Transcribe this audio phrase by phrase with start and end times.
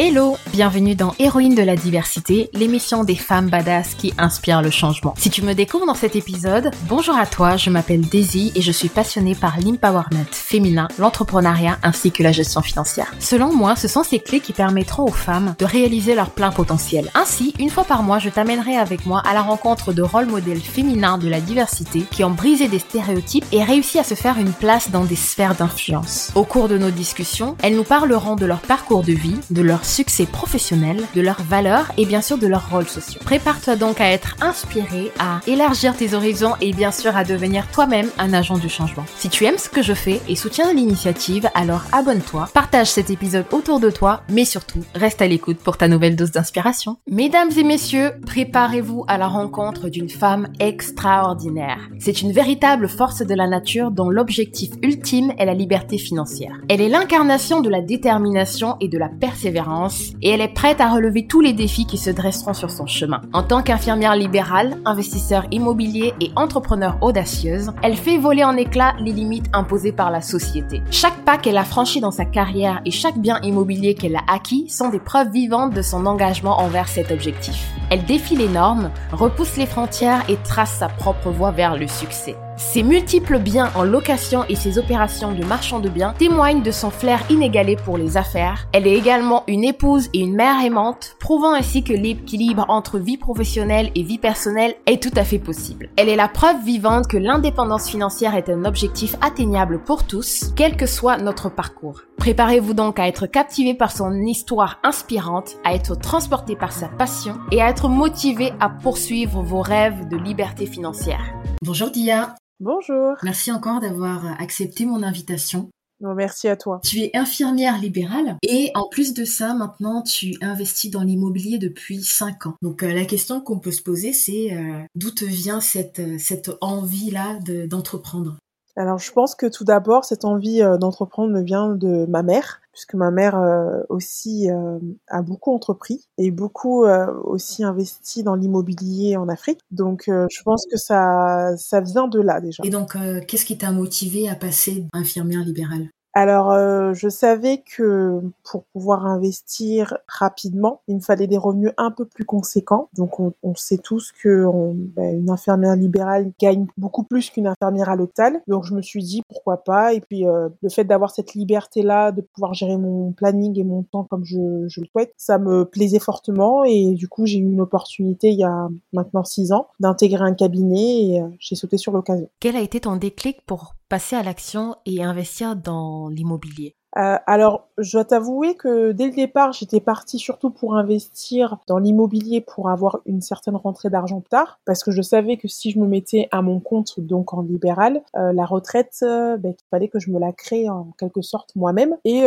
[0.00, 5.14] Hello, bienvenue dans Héroïne de la diversité, l'émission des femmes badass qui inspirent le changement.
[5.16, 8.72] Si tu me découvres dans cet épisode, bonjour à toi, je m'appelle Daisy et je
[8.72, 13.14] suis passionnée par l'empowerment féminin, l'entrepreneuriat ainsi que la gestion financière.
[13.20, 17.10] Selon moi, ce sont ces clés qui permettront aux femmes de réaliser leur plein potentiel.
[17.14, 20.60] Ainsi, une fois par mois, je t'amènerai avec moi à la rencontre de rôles modèles
[20.60, 24.52] féminins de la diversité qui ont brisé des stéréotypes et réussi à se faire une
[24.52, 26.32] place dans des sphères d'influence.
[26.34, 29.84] Au cours de nos discussions, elles nous parleront de leur parcours de vie, de leur
[29.84, 33.20] succès professionnel, de leurs valeurs et bien sûr de leurs rôles sociaux.
[33.22, 38.08] Prépare-toi donc à être inspiré, à élargir tes horizons et bien sûr à devenir toi-même
[38.16, 39.04] un agent du changement.
[39.16, 43.44] Si tu aimes ce que je fais et soutiens l'initiative, alors abonne-toi, partage cet épisode
[43.52, 46.96] autour de toi, mais surtout reste à l'écoute pour ta nouvelle dose d'inspiration.
[47.06, 51.90] Mesdames et messieurs, préparez-vous à la rencontre d'une femme extraordinaire.
[51.98, 56.56] C'est une véritable force de la nature dont l'objectif ultime est la liberté financière.
[56.70, 60.90] Elle est l'incarnation de la détermination et de la persévérance et elle est prête à
[60.90, 63.20] relever tous les défis qui se dresseront sur son chemin.
[63.32, 69.12] En tant qu'infirmière libérale, investisseur immobilier et entrepreneur audacieuse, elle fait voler en éclats les
[69.12, 70.82] limites imposées par la société.
[70.90, 74.68] Chaque pas qu'elle a franchi dans sa carrière et chaque bien immobilier qu'elle a acquis
[74.68, 77.68] sont des preuves vivantes de son engagement envers cet objectif.
[77.90, 82.36] Elle défie les normes, repousse les frontières et trace sa propre voie vers le succès.
[82.60, 86.90] Ses multiples biens en location et ses opérations de marchand de biens témoignent de son
[86.90, 88.68] flair inégalé pour les affaires.
[88.72, 93.16] Elle est également une épouse et une mère aimante, prouvant ainsi que l'équilibre entre vie
[93.16, 95.88] professionnelle et vie personnelle est tout à fait possible.
[95.96, 100.76] Elle est la preuve vivante que l'indépendance financière est un objectif atteignable pour tous, quel
[100.76, 102.02] que soit notre parcours.
[102.18, 107.38] Préparez-vous donc à être captivé par son histoire inspirante, à être transporté par sa passion
[107.50, 111.24] et à être motivé à poursuivre vos rêves de liberté financière.
[111.62, 112.34] Bonjour Dia.
[112.60, 113.16] Bonjour.
[113.22, 115.70] Merci encore d'avoir accepté mon invitation.
[116.00, 116.80] Non, merci à toi.
[116.84, 122.02] Tu es infirmière libérale et en plus de ça, maintenant, tu investis dans l'immobilier depuis
[122.02, 122.54] 5 ans.
[122.60, 126.50] Donc euh, la question qu'on peut se poser, c'est euh, d'où te vient cette, cette
[126.60, 128.36] envie-là d'entreprendre?
[128.76, 132.60] Alors je pense que tout d'abord, cette envie euh, d'entreprendre me vient de ma mère,
[132.80, 136.86] puisque ma mère euh, aussi euh, a beaucoup entrepris et beaucoup
[137.24, 139.60] aussi investi dans l'immobilier en Afrique.
[139.70, 142.62] Donc je pense que ça, ça vient de là déjà.
[142.64, 142.96] Et donc
[143.26, 145.90] qu'est-ce qui t'a motivé à passer infirmière libérale?
[146.12, 151.92] Alors, euh, je savais que pour pouvoir investir rapidement, il me fallait des revenus un
[151.92, 152.88] peu plus conséquents.
[152.94, 157.96] Donc, on, sait tous que ben, une infirmière libérale gagne beaucoup plus qu'une infirmière à
[157.96, 158.40] l'hôpital.
[158.48, 159.92] Donc, je me suis dit pourquoi pas?
[159.92, 163.84] Et puis, euh, le fait d'avoir cette liberté-là, de pouvoir gérer mon planning et mon
[163.84, 166.64] temps comme je, je le souhaite, ça me plaisait fortement.
[166.64, 170.34] Et du coup, j'ai eu une opportunité il y a maintenant six ans d'intégrer un
[170.34, 172.28] cabinet et euh, j'ai sauté sur l'occasion.
[172.40, 177.68] Quel a été ton déclic pour passer à l'action et investir dans l'immobilier euh, alors,
[177.78, 182.68] je dois t'avouer que dès le départ, j'étais partie surtout pour investir dans l'immobilier pour
[182.68, 185.86] avoir une certaine rentrée d'argent plus tard, parce que je savais que si je me
[185.86, 190.00] mettais à mon compte, donc en libéral, euh, la retraite, euh, ben, il fallait que
[190.00, 191.96] je me la crée en quelque sorte moi-même.
[192.04, 192.22] Et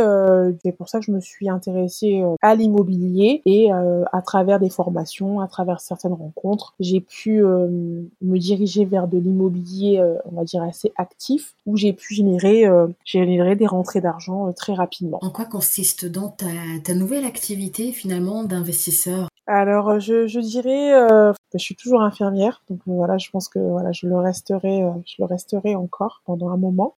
[0.63, 5.39] c'est pour ça que je me suis intéressée à l'immobilier et à travers des formations,
[5.39, 10.93] à travers certaines rencontres, j'ai pu me diriger vers de l'immobilier, on va dire assez
[10.97, 12.65] actif, où j'ai pu générer,
[13.05, 15.19] générer des rentrées d'argent très rapidement.
[15.21, 19.27] En quoi consiste donc ta, nouvelle activité finalement d'investisseur?
[19.45, 23.49] Alors, euh, je, je dirais, euh, je suis toujours infirmière, donc euh, voilà, je pense
[23.49, 26.95] que voilà, je le resterai, je le resterai encore pendant un moment.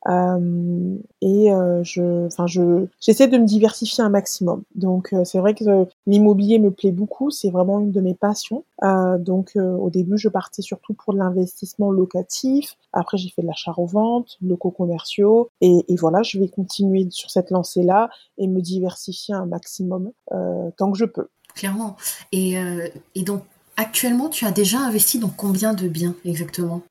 [1.22, 1.50] et
[1.84, 4.64] je, enfin, je, j'essaie de me diversifier un maximum.
[4.76, 8.64] Donc, c'est vrai que l'immobilier me plaît beaucoup, c'est vraiment une de mes passions.
[9.20, 12.76] donc, au début, je partais surtout pour l'investissement locatif.
[12.94, 17.50] Après, j'ai fait de l'achat-revente, locaux commerciaux, et, et, voilà, je vais continuer sur cette
[17.50, 20.12] lancée-là et me diversifier un maximum
[20.78, 21.98] tant que je peux clairement.
[22.32, 23.44] Et, euh, et donc,
[23.78, 26.82] actuellement, tu as déjà investi dans combien de biens exactement?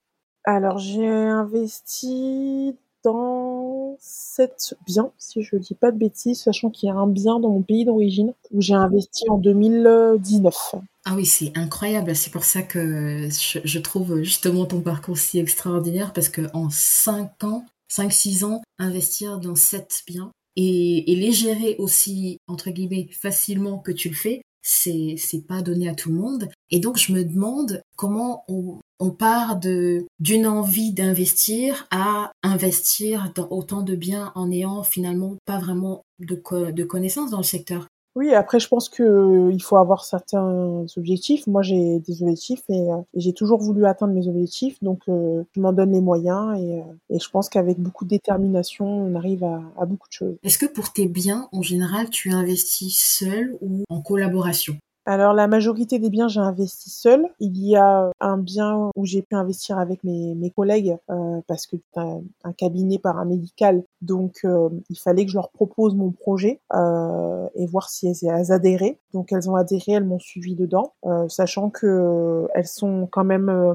[0.45, 6.89] Alors, j'ai investi dans 7 biens, si je ne dis pas de bêtises, sachant qu'il
[6.89, 10.75] y a un bien dans mon pays d'origine où j'ai investi en 2019.
[11.05, 12.17] Ah oui, c'est incroyable.
[12.17, 17.45] C'est pour ça que je, trouve justement ton parcours si extraordinaire parce que en 5
[17.45, 23.79] ans, 5-6 ans, investir dans 7 biens et, et, les gérer aussi, entre guillemets, facilement
[23.79, 27.13] que tu le fais, c'est c'est pas donné à tout le monde et donc je
[27.13, 33.95] me demande comment on, on part de d'une envie d'investir à investir dans autant de
[33.95, 36.41] biens en ayant finalement pas vraiment de
[36.71, 37.87] de connaissances dans le secteur.
[38.17, 41.47] Oui, après, je pense que euh, il faut avoir certains objectifs.
[41.49, 45.61] Moi, j'ai des objectifs et, euh, j'ai toujours voulu atteindre mes objectifs, donc euh, je
[45.61, 49.85] m'en donne les moyens et, et je pense qu'avec beaucoup de détermination, on arrive à
[49.87, 50.37] beaucoup de choses.
[50.45, 54.77] Est-ce que pour tes biens, en général, tu investis seul ou en collaboration?
[55.07, 57.27] Alors la majorité des biens, j'ai investi seul.
[57.39, 61.67] Il y a un bien où j'ai pu investir avec mes, mes collègues euh, parce
[61.67, 66.61] que un, un, cabinet paramédical, donc euh, il fallait que je leur propose mon projet
[66.75, 68.99] euh, et voir si elles, elles, adhéraient.
[69.13, 73.25] Donc elles ont adhéré, elles m'ont suivi dedans, euh, sachant que euh, elles sont quand
[73.25, 73.75] même euh,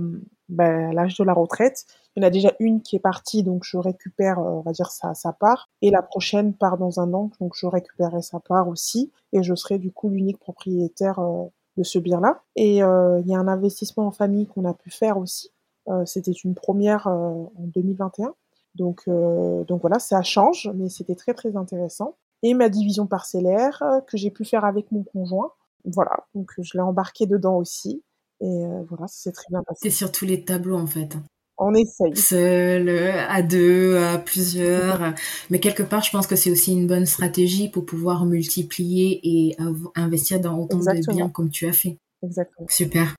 [0.49, 1.85] ben, à l'âge de la retraite.
[2.15, 4.89] Il y en a déjà une qui est partie, donc je récupère, on va dire,
[4.89, 5.69] sa, part.
[5.81, 9.11] Et la prochaine part dans un an, donc je récupérerai sa part aussi.
[9.31, 11.45] Et je serai du coup l'unique propriétaire euh,
[11.77, 12.41] de ce bien-là.
[12.55, 15.51] Et euh, il y a un investissement en famille qu'on a pu faire aussi.
[15.87, 18.33] Euh, c'était une première en 2021.
[18.75, 22.15] Donc, donc voilà, ça change, mais c'était très très intéressant.
[22.43, 25.51] Et ma division parcellaire que j'ai pu faire avec mon conjoint.
[25.85, 28.03] Voilà, donc je l'ai embarqué dedans aussi.
[28.41, 29.79] Et voilà, ça s'est très bien passé.
[29.83, 31.17] C'est sur tous les tableaux en fait.
[31.57, 32.15] On essaye.
[32.15, 35.13] Seul, à deux, à plusieurs.
[35.49, 39.57] Mais quelque part, je pense que c'est aussi une bonne stratégie pour pouvoir multiplier et
[39.95, 41.13] investir dans autant Exactement.
[41.13, 41.97] de biens comme tu as fait.
[42.23, 42.67] Exactement.
[42.69, 43.15] Super.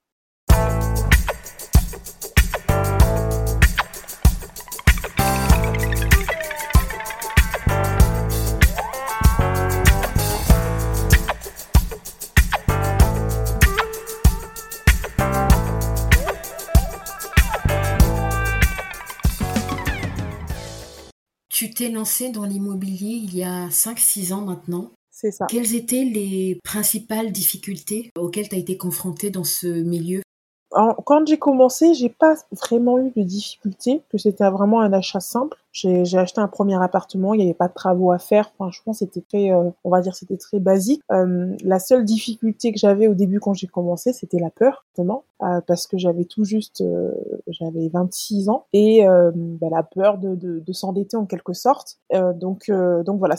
[21.81, 24.91] T'es lancé dans l'immobilier il y a 5-6 ans maintenant.
[25.09, 25.47] C'est ça.
[25.47, 30.21] Quelles étaient les principales difficultés auxquelles tu as été confronté dans ce milieu?
[30.69, 35.57] Quand j'ai commencé, j'ai pas vraiment eu de difficultés, que c'était vraiment un achat simple.
[35.71, 38.51] J'ai acheté un premier appartement, il n'y avait pas de travaux à faire.
[38.55, 41.01] Franchement, c'était très, euh, on va dire, c'était très basique.
[41.11, 45.23] Euh, la seule difficulté que j'avais au début quand j'ai commencé, c'était la peur, justement,
[45.43, 47.11] euh, parce que j'avais tout juste, euh,
[47.47, 51.97] j'avais 26 ans et euh, bah, la peur de, de, de s'endetter en quelque sorte.
[52.35, 52.69] donc,
[53.05, 53.35] donc voilà,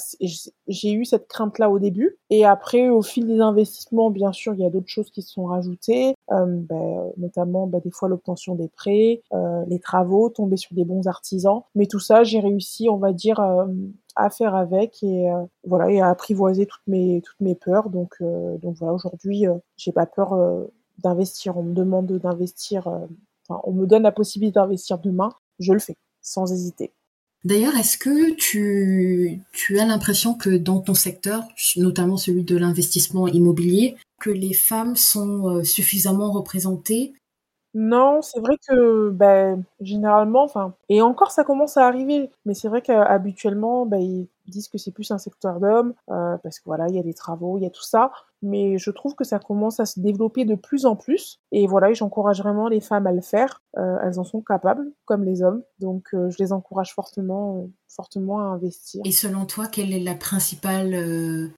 [0.69, 2.17] j'ai eu cette crainte-là au début.
[2.31, 5.31] Et après, au fil des investissements, bien sûr, il y a d'autres choses qui se
[5.32, 9.23] sont rajoutées, bah, notamment bah, des fois l'obtention des prêts,
[9.69, 11.62] les travaux, tomber sur des bons artisans.
[11.75, 13.67] Mais tout ça, j'ai réussi, on va dire, euh,
[14.17, 17.91] à faire avec et euh, voilà à apprivoiser toutes mes toutes mes peurs.
[17.91, 19.45] Donc euh, donc voilà, aujourd'hui,
[19.77, 20.37] j'ai pas peur
[20.99, 21.57] d'investir.
[21.57, 25.97] On me demande d'investir, enfin, on me donne la possibilité d'investir demain, je le fais
[26.21, 26.93] sans hésiter.
[27.45, 31.43] D'ailleurs, est-ce que tu, tu as l'impression que dans ton secteur,
[31.77, 37.15] notamment celui de l'investissement immobilier, que les femmes sont suffisamment représentées
[37.75, 42.69] non, c'est vrai que, ben, généralement, enfin et encore ça commence à arriver, mais c'est
[42.69, 46.89] vrai qu'habituellement, ben, ils disent que c'est plus un secteur d'hommes, heu, parce que voilà,
[46.89, 48.11] il y a des travaux, il y a tout ça,
[48.43, 51.93] mais je trouve que ça commence à se développer de plus en plus et voilà
[51.95, 55.63] j'encourage vraiment les femmes à le faire, heu, elles en sont capables, comme les hommes,
[55.81, 59.03] donc heu, je les encourage fortement, fortement à investir.
[59.07, 60.91] Et selon toi, quel est la principale,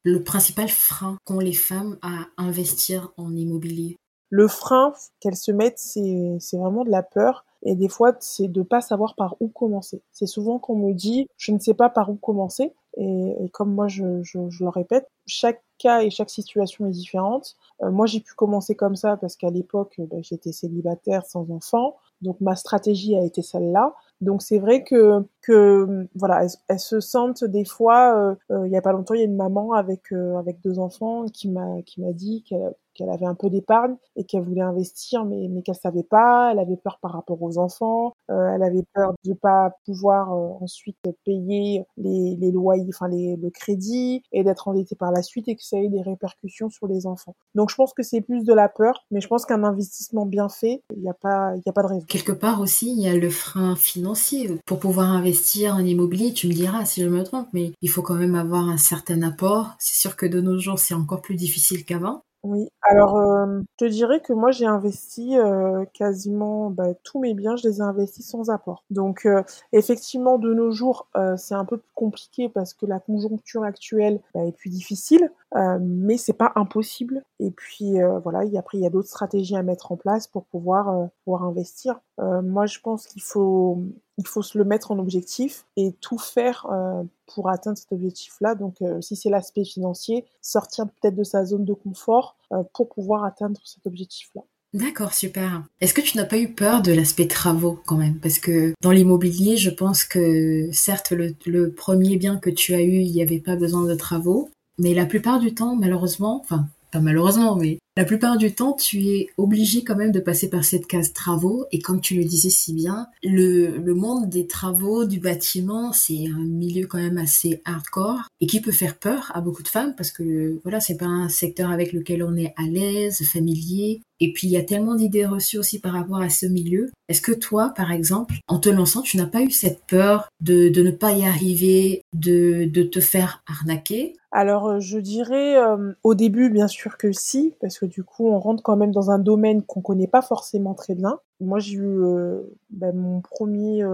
[0.04, 3.96] le principal frein qu'ont les femmes à investir en immobilier?
[4.36, 8.62] Le frein qu'elles se mettent, c'est vraiment de la peur et des fois, c'est de
[8.62, 10.02] pas savoir par où commencer.
[10.12, 13.72] C'est souvent qu'on me dit: «Je ne sais pas par où commencer» et et comme
[13.74, 17.56] moi je je je le répète, chaque cas et chaque situation est différente.
[17.82, 21.96] Heu, moi, j'ai pu commencer comme ça parce qu'à l'époque, bah, j'étais célibataire sans enfant,
[22.22, 23.94] donc ma stratégie a été celle-là.
[24.20, 28.72] Donc c'est vrai que que voilà, elles, elles se sentent des fois, heu heu, il
[28.72, 31.48] y a pas longtemps, il y a une maman avec, heu, avec 2 enfants qui
[31.50, 35.48] m'a qui m'a dit qu'elle qu'elle avait un peu d'épargne et qu'elle voulait investir, mais,
[35.50, 36.52] mais qu'elle savait pas.
[36.52, 38.14] Elle avait peur par rapport aux enfants.
[38.30, 43.50] Euh, elle avait peur de pas pouvoir euh, ensuite payer les, les loyers, enfin le
[43.50, 47.06] crédit et d'être endettée par la suite et que ça ait des répercussions sur les
[47.06, 47.34] enfants.
[47.54, 50.48] Donc je pense que c'est plus de la peur, mais je pense qu'un investissement bien
[50.48, 52.06] fait, il n'y a pas, il y a pas de raison.
[52.08, 56.32] Quelque part aussi, il y a le frein financier pour pouvoir investir en immobilier.
[56.32, 59.22] Tu me diras si je me trompe, mais il faut quand même avoir un certain
[59.22, 59.74] apport.
[59.78, 62.22] C'est sûr que de nos jours, c'est encore plus difficile qu'avant.
[62.44, 67.32] Oui, alors, euh, je te dirais que moi j'ai investi, heu, quasiment, bah, tous mes
[67.32, 68.84] biens, je les ai investis sans apport.
[68.90, 71.08] Donc, heu, effectivement de nos jours,
[71.38, 75.78] c'est un peu plus compliqué parce que la conjoncture actuelle, bah, est plus difficile, heu,
[75.80, 79.62] mais c'est pas impossible et puis, voilà, y après il y a d'autres stratégies à
[79.62, 82.00] mettre en place pour pouvoir, pouvoir investir.
[82.18, 83.82] Moi je pense qu'il faut
[84.18, 88.54] il faut se le mettre en objectif et tout faire, heu, pour atteindre cet objectif-là.
[88.54, 92.88] Donc, heu, si c'est l'aspect financier, sortir peut-être de sa zone de confort, heu, pour
[92.88, 94.42] pouvoir atteindre cet objectif-là.
[94.74, 95.62] D'accord, super.
[95.80, 98.18] Est-ce que tu n'as pas eu peur de l'aspect travaux quand même?
[98.18, 102.82] Parce que dans l'immobilier, je pense que certes, le, le, premier bien que tu as
[102.82, 104.50] eu, il n'y avait pas besoin de travaux.
[104.78, 109.06] Mais la plupart du temps, malheureusement, enfin, pas malheureusement, mais la plupart du temps, tu
[109.06, 111.66] es obligé quand même de passer par cette case travaux.
[111.70, 116.26] Et comme tu le disais si bien, le, le monde des travaux, du bâtiment, c'est
[116.26, 119.94] un milieu quand même assez hardcore et qui peut faire peur à beaucoup de femmes
[119.96, 124.02] parce que voilà, c'est pas un secteur avec lequel on est à l'aise, familier.
[124.20, 126.90] Et puis il y a tellement d'idées reçues aussi par rapport à ce milieu.
[127.08, 130.68] Est-ce que toi, par exemple, en te lançant, tu n'as pas eu cette peur de,
[130.68, 134.14] de ne pas y arriver, de, de te faire arnaquer?
[134.36, 138.28] Alors, euh, je dirais, euh, au début, bien sûr que si, parce que du coup,
[138.28, 141.18] on rentre quand même dans un domaine qu'on connaît pas forcément très bien.
[141.40, 143.84] Moi, j'ai eu euh, ben, mon premier,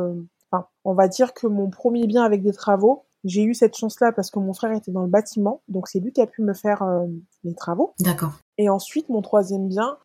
[0.50, 4.12] enfin, on va dire que mon premier bien avec des travaux, j'ai eu cette chance-là
[4.12, 6.54] parce que mon frère était dans le bâtiment, donc c'est lui qui a pu me
[6.54, 6.82] faire
[7.44, 7.92] les travaux.
[8.00, 8.32] D'accord.
[8.56, 9.98] Et ensuite, mon troisième bien,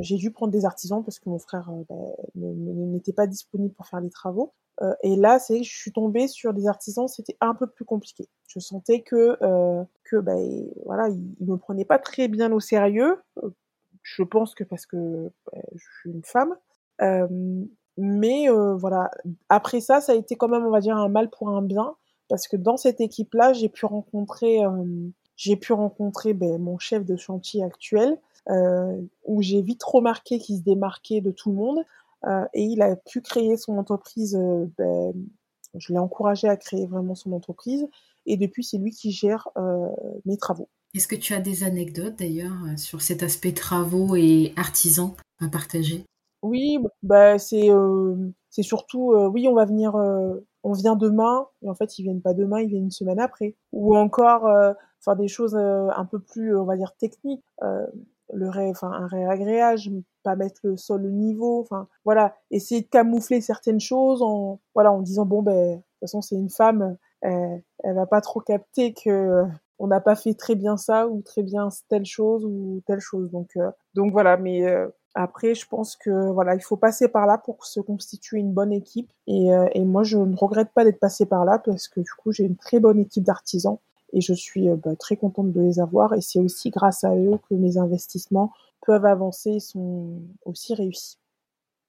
[0.00, 2.14] j'ai dû prendre des artisans parce que mon frère ben,
[2.92, 4.52] n'était pas disponible pour faire les travaux.
[4.82, 8.28] Euh, et là, c'est je suis tombée sur des artisans, c'était un peu plus compliqué.
[8.48, 13.22] Je sentais que euh, que ben voilà, ils, me prenaient pas très bien au sérieux.
[13.42, 13.50] Euh,
[14.02, 14.96] je pense que parce que
[15.52, 16.54] ben, je suis une femme.
[17.96, 19.10] mais voilà,
[19.48, 21.94] après ça, ça a été quand même, on va dire, un mal pour un bien,
[22.28, 24.60] parce que dans cette équipe-là, j'ai pu rencontrer,
[25.36, 28.18] j'ai pu rencontrer ben, mon chef de chantier actuel,
[29.24, 31.84] où j'ai vite remarqué qu'il se démarquait de tout le monde.
[32.26, 34.36] Euh, et il a pu créer son entreprise.
[34.36, 35.12] Euh, ben,
[35.76, 37.86] je l'ai encouragé à créer vraiment son entreprise.
[38.26, 39.88] Et depuis, c'est lui qui gère euh,
[40.24, 40.68] mes travaux.
[40.94, 46.04] Est-ce que tu as des anecdotes d'ailleurs sur cet aspect travaux et artisans à partager?
[46.42, 47.70] Oui, bah, c'est
[48.50, 49.96] c'est surtout, oui, on va venir,
[50.62, 53.56] on vient demain, et en fait, ils viennent pas demain, ils viennent une semaine après.
[53.72, 54.48] Ou encore,
[55.00, 57.44] faire des choses un peu plus, on va dire, techniques
[58.32, 59.90] le enfin un réagréage,
[60.22, 64.92] pas mettre le sol au niveau, enfin voilà, essayer de camoufler certaines choses en voilà
[64.92, 68.40] en disant bon ben de toute façon c'est une femme, elle, elle va pas trop
[68.40, 69.44] capter que euh,
[69.78, 73.30] on n'a pas fait très bien ça ou très bien telle chose ou telle chose.
[73.30, 77.26] Donc euh, donc voilà mais euh, après je pense que voilà il faut passer par
[77.26, 79.10] là pour se constituer une bonne équipe.
[79.26, 82.32] Et, et moi je ne regrette pas d'être passé par là parce que du coup
[82.32, 83.78] j'ai une très bonne équipe d'artisans
[84.14, 87.14] et je suis euh, bah, très contente de les avoir et c'est aussi grâce à
[87.14, 88.52] eux que mes investissements
[88.86, 91.18] peuvent avancer et sont aussi réussis.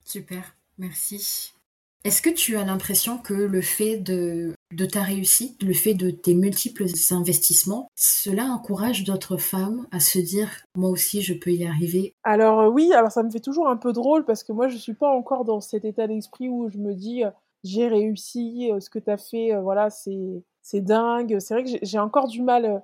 [0.04, 1.54] Super, merci.
[2.04, 6.12] Est-ce que tu as l'impression que le fait de, de ta réussite, le fait de
[6.12, 11.66] tes multiples investissements, cela encourage d'autres femmes à se dire moi aussi je peux y
[11.66, 12.14] arriver?
[12.24, 14.78] Alors euh, oui, alors ça me fait toujours un peu drôle parce que moi je
[14.78, 17.32] suis pas encore dans cet état d'esprit où je me dis euh,
[17.64, 21.38] j'ai réussi, ce que tu as fait, voilà, c'est c'est dingue.
[21.40, 22.66] C'est vrai que j'ai encore du mal.
[22.66, 22.80] Euh,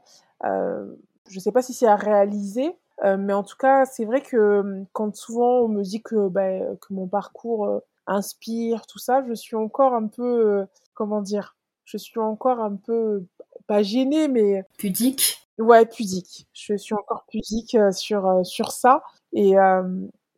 [0.45, 0.95] euh,
[1.29, 4.59] je sais pas si c'est à réaliser, euh, mais en tout cas, c'est vrai que
[4.59, 9.23] hum, quand souvent on me dit que, bah, que mon parcours euh, inspire, tout ça,
[9.27, 13.25] je suis encore un peu, comment dire, je suis encore un peu,
[13.65, 14.63] pas gênée, mais...
[14.77, 16.47] Pudique Ouais, pudique.
[16.53, 19.03] Je suis encore pudique sur, sur ça.
[19.33, 19.55] Et,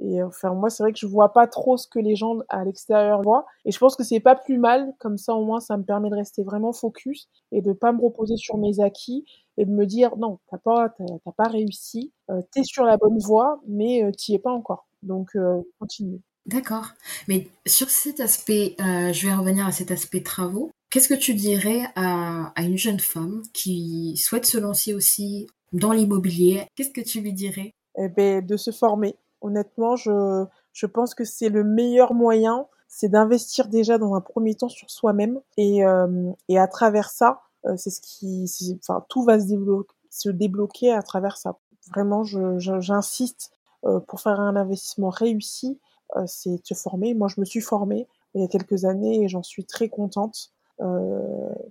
[0.05, 2.65] et enfin, moi, c'est vrai que je vois pas trop ce que les gens à
[2.65, 3.45] l'extérieur voient.
[3.63, 4.93] Et je pense que c'est pas plus mal.
[4.99, 8.01] Comme ça, au moins, ça me permet de rester vraiment focus et de pas me
[8.01, 9.23] reposer sur mes acquis
[9.57, 12.11] et de me dire non, t'as pas, t'as, pas réussi.
[12.29, 14.87] Euh, t'es sur la bonne voie, mais euh, t'y es pas encore.
[15.03, 16.19] Donc, euh, continue.
[16.45, 16.87] D'accord.
[17.29, 20.69] Mais sur cet aspect, euh, je vais revenir à cet aspect travaux.
[20.89, 25.93] Qu'est-ce que tu dirais à, à une jeune femme qui souhaite se lancer aussi dans
[25.93, 26.65] l'immobilier?
[26.75, 27.71] Qu'est-ce que tu lui dirais?
[27.97, 33.09] Eh ben, de se former honnêtement, je, je pense que c'est le meilleur moyen, c'est
[33.09, 37.75] d'investir déjà dans un premier temps sur soi-même et, euh, et à travers ça, euh,
[37.77, 41.57] c'est ce qui, enfin, tout va se débloquer, se débloquer à travers ça.
[41.89, 43.51] Vraiment, j'insiste
[43.85, 45.79] euh, pour faire un investissement réussi,
[46.27, 47.15] c'est se former.
[47.15, 50.51] Moi, je me suis formée il y a quelques années et j'en suis très contente.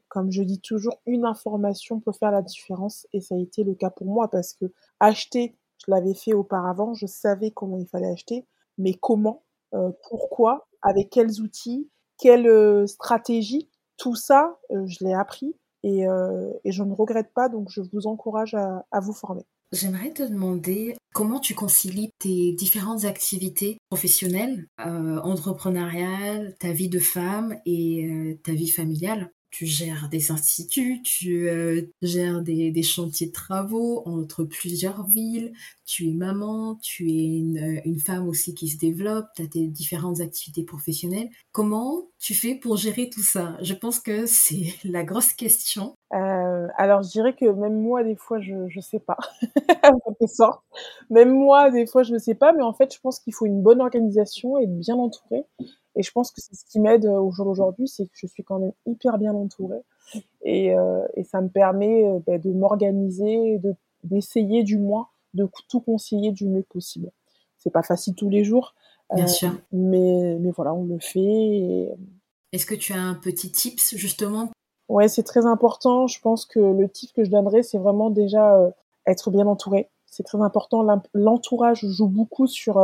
[0.08, 3.74] comme je dis toujours, une information peut faire la différence et ça a été le
[3.74, 8.10] cas pour moi parce que acheter je l'avais fait auparavant, je savais comment il fallait
[8.10, 8.46] acheter,
[8.78, 15.14] mais comment, euh, pourquoi, avec quels outils, quelle euh, stratégie, tout ça, euh, je l'ai
[15.14, 16.04] appris et,
[16.64, 19.42] je ne regrette pas, donc je vous encourage à, à vous former.
[19.72, 27.56] J'aimerais te demander comment tu concilies tes différentes activités professionnelles, entrepreneuriales, ta vie de femme
[27.66, 34.02] et ta vie familiale tu gères des instituts, tu euh, gères des, chantiers de travaux
[34.06, 35.52] entre plusieurs villes,
[35.84, 39.66] tu es maman, tu es une, euh, femme aussi qui se développe, tu as tes
[39.68, 41.28] différentes activités professionnelles.
[41.52, 43.58] Comment tu fais pour gérer tout ça?
[43.60, 45.94] Je pense que c'est la grosse question.
[46.14, 49.16] Euh, alors je dirais que même moi des fois je je sais pas.
[51.10, 53.46] Même moi des fois je ne sais pas, mais en fait je pense qu'il faut
[53.46, 55.44] une bonne organisation et être bien entouré.
[55.96, 58.42] Et je pense que c'est ce qui m'aide au jour d'aujourd'hui, c'est que je suis
[58.42, 59.82] quand même hyper bien entourée.
[60.42, 60.74] Et,
[61.14, 66.46] et ça me permet bah, de m'organiser, de d'essayer du moins de tout conseiller du
[66.46, 67.10] mieux possible.
[67.58, 68.74] C'est pas facile tous les jours,
[69.14, 69.52] Bien sûr.
[69.72, 71.88] mais, mais voilà, on le fait.
[72.52, 74.50] Est-ce que tu as un petit tips justement?
[74.88, 76.06] Ouais, c'est très important.
[76.06, 78.72] Je pense que le tip que je donnerais, c'est vraiment déjà
[79.06, 79.88] être bien entouré.
[80.06, 80.86] C'est très important.
[81.14, 82.78] L'entourage joue beaucoup sur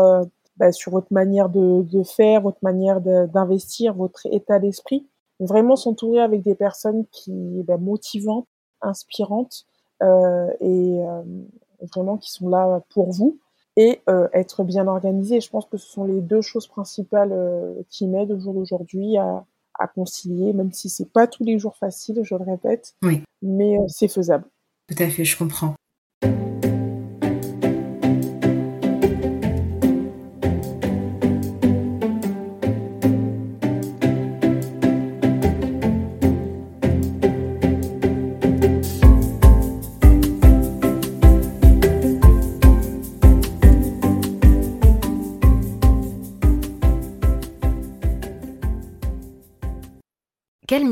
[0.58, 5.06] bah, sur votre manière de, de faire, votre manière d'investir, votre état d'esprit.
[5.40, 8.48] Vraiment s'entourer avec des personnes qui bah, motivantes,
[8.82, 9.66] inspirantes
[10.02, 11.22] euh, et euh,
[11.92, 13.38] vraiment qui sont là pour vous
[13.76, 15.40] et euh, être bien organisé.
[15.40, 17.32] Je pense que ce sont les deux choses principales
[17.88, 19.44] qui m'aident au jour d'aujourd'hui à,
[19.78, 22.94] à concilier, même si c'est pas tous les jours facile, je le répète.
[23.02, 23.22] Oui.
[23.42, 24.44] Mais c'est faisable.
[24.88, 25.74] Tout à fait, je comprends.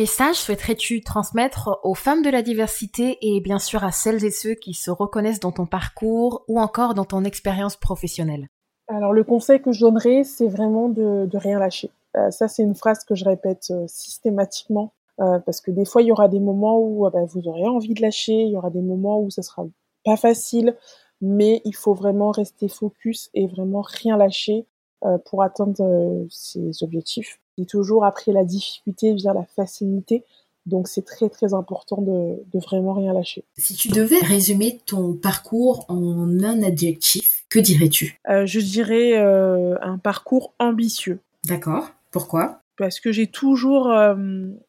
[0.07, 4.55] Message souhaiterais-tu transmettre aux femmes de la diversité et bien sûr à celles et ceux
[4.55, 8.47] qui se reconnaissent dans ton parcours ou encore dans ton expérience professionnelle?
[8.87, 11.91] Alors le conseil que je donnerais, c'est vraiment de, rien lâcher.
[12.17, 16.03] Euh, ça, c'est une phrase que je répète euh, systématiquement euh, parce que des fois,
[16.03, 18.71] il y aura des moments où bah, vous aurez envie de lâcher, il y aura
[18.71, 19.67] des moments où ça sera
[20.05, 20.77] pas facile,
[21.21, 24.67] mais il faut vraiment rester focus et vraiment rien lâcher
[25.25, 27.41] pour atteindre ses objectifs.
[27.59, 30.25] Et toujours après la difficulté vient la facilité.
[30.67, 33.45] Donc c'est très très important de, de, vraiment rien lâcher.
[33.57, 38.19] Si tu devais résumer ton parcours en un adjectif, que dirais-tu?
[38.29, 41.21] Euh, Je dirais euh, un parcours ambitieux.
[41.45, 41.91] D'accord.
[42.11, 42.61] Pourquoi?
[42.77, 44.15] Parce que j'ai toujours euh,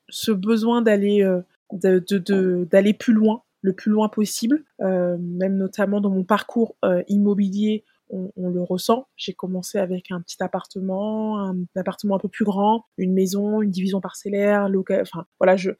[0.09, 1.27] ce besoin d'aller
[1.73, 6.75] d'aller de, de, plus loin, le plus loin possible, même notamment dans mon parcours
[7.07, 9.07] immobilier on, le ressent.
[9.15, 13.71] J'ai commencé avec un petit appartement, un appartement un peu plus grand, une maison, une
[13.71, 15.01] division parcellaire, local.
[15.01, 15.71] Enfin, voilà, je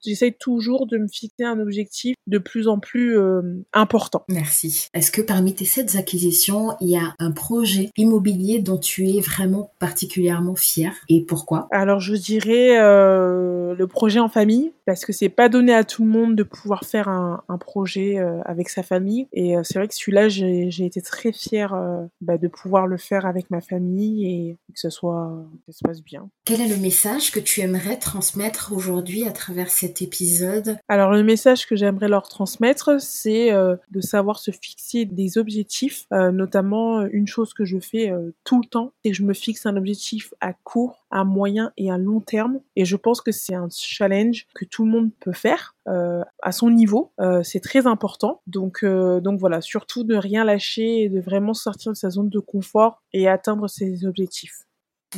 [0.00, 4.24] j'essaye toujours de me fixer un objectif de plus en plus euh, important.
[4.28, 4.88] Merci.
[4.94, 9.20] Est-ce que parmi tes sept acquisitions, il y a un projet immobilier dont tu es
[9.20, 11.68] vraiment particulièrement fier et pourquoi?
[11.70, 16.04] Alors, je dirais euh, le projet en famille parce que c'est pas donné à tout
[16.04, 19.94] le monde de pouvoir faire un, projet euh, avec sa famille et c'est vrai que
[19.94, 24.56] celui-là, j'ai été très fière euh, bah, de pouvoir le faire avec ma famille et
[24.72, 25.32] que ce soit
[25.66, 26.28] que ça se passe bien.
[26.44, 30.76] Quel est le message que tu aimerais transmettre aujourd'hui à travers cet épisode?
[30.88, 36.06] Alors le message que j'aimerais leur transmettre, c'est euh, de savoir se fixer des objectifs,
[36.12, 38.12] euh, notamment une chose que je fais
[38.44, 41.90] tout le temps, c'est que je me fixe un objectif à court, à moyen et
[41.90, 42.60] à long terme.
[42.76, 46.70] Et je pense que c'est un challenge que tout le monde peut faire à son
[46.70, 47.12] niveau.
[47.20, 48.42] Euh, c'est très important.
[48.46, 52.30] Donc, euh, donc voilà, surtout de rien lâcher et de vraiment sortir de sa zone
[52.30, 54.62] de confort et atteindre ses objectifs.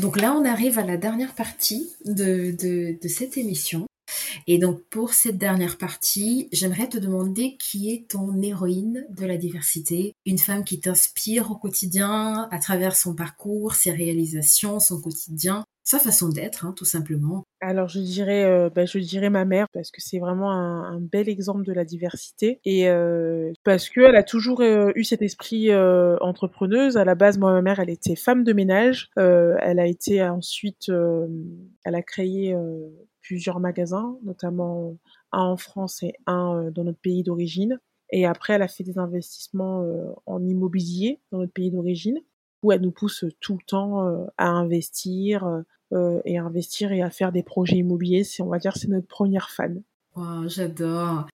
[0.00, 3.86] Donc là, on arrive à la dernière partie de, de, de cette émission.
[4.46, 9.36] Et donc pour cette dernière partie, j'aimerais te demander qui est ton héroïne de la
[9.36, 15.64] diversité, une femme qui t'inspire au quotidien à travers son parcours, ses réalisations, son quotidien,
[15.86, 17.44] sa façon d'être, hein, tout simplement.
[17.60, 21.28] Alors je dirais, euh, bah, je dirais ma mère parce que c'est vraiment un, bel
[21.28, 26.96] exemple de la diversité et euh, parce qu'elle a toujours euh, eu cet esprit entrepreneuse.
[26.96, 29.10] À la base, moi ma mère, elle était femme de ménage.
[29.16, 32.56] elle a été ensuite, elle a créé
[33.22, 34.96] plusieurs magasins, notamment
[35.30, 37.78] un en France et un dans notre pays d'origine.
[38.10, 39.86] Et après, elle a fait des investissements
[40.26, 42.18] en immobilier dans notre pays d'origine
[42.66, 47.10] où elle nous pousse tout le temps à investir, euh, et à investir et à
[47.10, 48.24] faire des projets immobiliers.
[48.24, 49.82] C'est, on va dire, c'est notre première fan.
[50.46, 51.28] j'adore.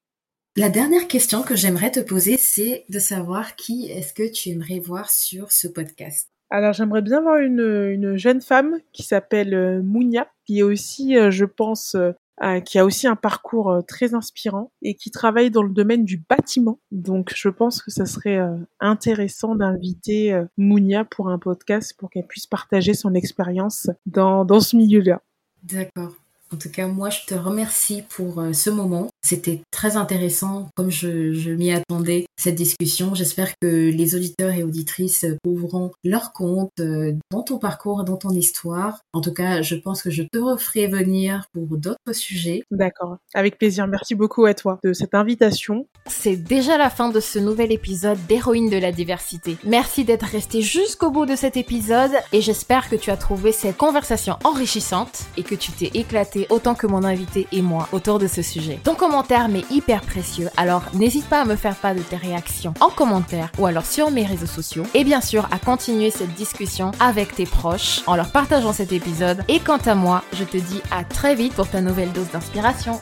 [0.56, 4.78] La dernière question que j'aimerais te poser, c'est de savoir qui est-ce que tu aimerais
[4.78, 6.28] voir sur ce podcast.
[6.50, 11.16] Alors j'aimerais bien voir une, une jeune femme qui s'appelle euh, Mounia, qui est aussi,
[11.16, 11.96] euh, je pense,
[12.42, 16.04] euh, qui a aussi un parcours euh, très inspirant et qui travaille dans le domaine
[16.04, 16.80] du bâtiment.
[16.90, 22.26] Donc je pense que ça serait euh, intéressant d'inviter Mounia pour un podcast pour qu'elle
[22.26, 25.20] puisse partager son expérience dans, dans ce milieu-là.
[25.62, 26.21] D'accord.
[26.52, 29.08] En tout cas, moi, je te remercie pour euh, ce moment.
[29.24, 33.14] C'était très intéressant, comme je, m'y attendais, cette discussion.
[33.14, 38.30] J'espère que les auditeurs et auditrices trouveront leur compte euh, dans ton parcours, dans ton
[38.30, 39.00] histoire.
[39.12, 42.62] En tout cas, je pense que je te referai venir pour d'autres sujets.
[42.70, 43.86] D'accord, avec plaisir.
[43.86, 45.86] Merci beaucoup à toi de cette invitation.
[46.06, 49.56] C'est déjà la fin de ce nouvel épisode d'Héroïne de la diversité.
[49.64, 53.76] Merci d'être resté jusqu'au bout de cet épisode et j'espère que tu as trouvé cette
[53.76, 58.26] conversation enrichissante et que tu t'es éclaté autant que mon invité et moi autour de
[58.26, 58.80] ce sujet.
[58.82, 62.74] Ton commentaire m'est hyper précieux, alors n'hésite pas à me faire part de tes réactions
[62.80, 64.84] en commentaire ou alors sur mes réseaux sociaux.
[64.94, 69.42] Et bien sûr, à continuer cette discussion avec tes proches en leur partageant cet épisode.
[69.48, 73.00] Et quant à moi, je te dis à très vite pour ta nouvelle dose d'inspiration.